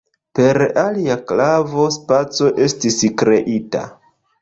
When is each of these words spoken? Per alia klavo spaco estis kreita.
Per 0.37 0.57
alia 0.83 1.17
klavo 1.33 1.87
spaco 1.99 2.53
estis 2.71 3.01
kreita. 3.25 3.89